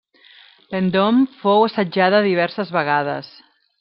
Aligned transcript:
Vendôme 0.75 1.27
fou 1.43 1.67
assetjada 1.67 2.23
diverses 2.31 2.73
vegades. 2.79 3.31